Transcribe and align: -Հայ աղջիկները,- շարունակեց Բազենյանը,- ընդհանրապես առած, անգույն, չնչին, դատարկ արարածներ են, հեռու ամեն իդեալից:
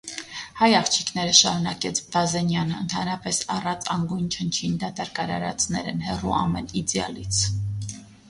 -Հայ 0.59 0.67
աղջիկները,- 0.75 1.33
շարունակեց 1.39 1.99
Բազենյանը,- 2.15 2.79
ընդհանրապես 2.85 3.41
առած, 3.57 3.85
անգույն, 3.97 4.25
չնչին, 4.39 4.73
դատարկ 4.85 5.23
արարածներ 5.25 5.91
են, 5.93 6.01
հեռու 6.07 6.35
ամեն 6.41 6.73
իդեալից: 6.83 7.43